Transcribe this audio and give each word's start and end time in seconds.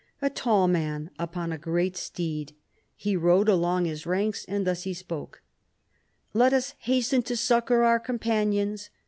"A 0.19 0.31
tall 0.31 0.67
man 0.67 1.11
upon 1.19 1.51
a 1.51 1.59
great 1.59 1.95
steed" 1.95 2.53
he 2.95 3.15
rode 3.15 3.47
along 3.47 3.85
his 3.85 4.07
ranks, 4.07 4.45
and 4.47 4.65
thus 4.65 4.81
he 4.81 4.95
spoke:" 4.95 5.43
Let 6.33 6.53
us 6.53 6.73
hasten 6.79 7.21
to 7.21 7.37
succour 7.37 7.83
our 7.83 7.99
companions. 7.99 8.89